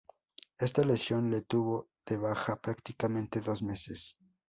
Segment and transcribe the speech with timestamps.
[0.57, 4.17] Esta lesión le tuvo de baja prácticamente dos meses.